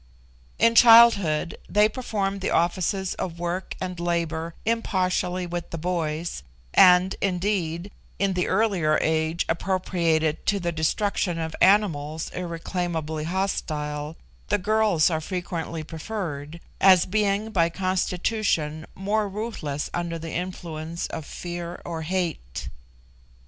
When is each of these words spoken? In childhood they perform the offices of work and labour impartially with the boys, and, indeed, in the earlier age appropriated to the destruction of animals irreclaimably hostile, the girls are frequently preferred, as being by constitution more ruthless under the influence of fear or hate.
In 0.57 0.73
childhood 0.73 1.59
they 1.69 1.87
perform 1.87 2.39
the 2.39 2.49
offices 2.49 3.13
of 3.19 3.37
work 3.37 3.75
and 3.79 3.99
labour 3.99 4.55
impartially 4.65 5.45
with 5.45 5.69
the 5.69 5.77
boys, 5.77 6.41
and, 6.73 7.13
indeed, 7.21 7.91
in 8.17 8.33
the 8.33 8.47
earlier 8.47 8.97
age 8.99 9.45
appropriated 9.47 10.43
to 10.47 10.59
the 10.59 10.71
destruction 10.71 11.37
of 11.37 11.55
animals 11.61 12.31
irreclaimably 12.31 13.25
hostile, 13.25 14.17
the 14.47 14.57
girls 14.57 15.11
are 15.11 15.21
frequently 15.21 15.83
preferred, 15.83 16.59
as 16.79 17.05
being 17.05 17.51
by 17.51 17.69
constitution 17.69 18.87
more 18.95 19.29
ruthless 19.29 19.91
under 19.93 20.17
the 20.17 20.31
influence 20.31 21.05
of 21.09 21.27
fear 21.27 21.79
or 21.85 22.01
hate. 22.01 22.69